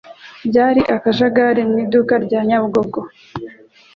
Byari 0.49 0.81
akajagari 0.95 1.61
mu 1.69 1.75
iduka 1.83 2.13
rya 2.25 2.39
Nyabugogo. 2.47 2.99